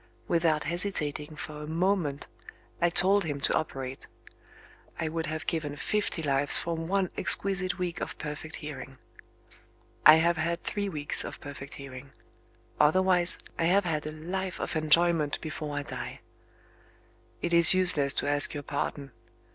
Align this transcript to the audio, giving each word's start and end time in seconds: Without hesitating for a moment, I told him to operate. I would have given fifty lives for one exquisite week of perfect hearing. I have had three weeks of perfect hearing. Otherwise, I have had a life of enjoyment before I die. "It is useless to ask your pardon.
Without 0.27 0.63
hesitating 0.63 1.35
for 1.35 1.61
a 1.61 1.67
moment, 1.67 2.25
I 2.81 2.89
told 2.89 3.23
him 3.23 3.39
to 3.41 3.53
operate. 3.53 4.07
I 4.99 5.07
would 5.09 5.27
have 5.27 5.45
given 5.45 5.75
fifty 5.75 6.23
lives 6.23 6.57
for 6.57 6.75
one 6.75 7.11
exquisite 7.17 7.77
week 7.77 8.01
of 8.01 8.17
perfect 8.17 8.55
hearing. 8.55 8.97
I 10.03 10.15
have 10.15 10.37
had 10.37 10.63
three 10.63 10.89
weeks 10.89 11.23
of 11.23 11.39
perfect 11.39 11.75
hearing. 11.75 12.09
Otherwise, 12.79 13.37
I 13.59 13.65
have 13.65 13.85
had 13.85 14.07
a 14.07 14.11
life 14.11 14.59
of 14.59 14.75
enjoyment 14.75 15.39
before 15.39 15.77
I 15.77 15.83
die. 15.83 16.21
"It 17.43 17.53
is 17.53 17.75
useless 17.75 18.15
to 18.15 18.27
ask 18.27 18.55
your 18.55 18.63
pardon. 18.63 19.11